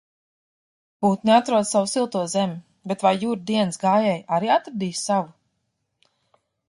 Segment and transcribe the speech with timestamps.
[1.05, 2.57] Putni atrod savu silto zemi,
[2.93, 5.31] bet vai Jura dienas gājēji arī atradīs savu?